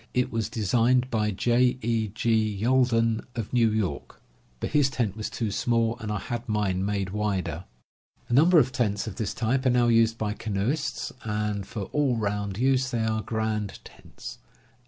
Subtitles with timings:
[0.15, 1.77] It was designed by J.
[1.83, 2.07] E.
[2.07, 2.59] G.
[2.59, 4.19] Yalden of New York,
[4.59, 7.65] but his tent was too small, and I had mine made wider.
[8.27, 10.33] A 48 CAMPING AND WOODCRAFT number of tents of this type are now used by
[10.33, 14.39] canoeists, and for all round use they are grand tents.